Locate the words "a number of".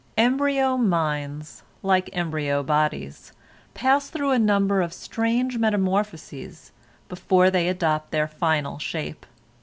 4.31-4.93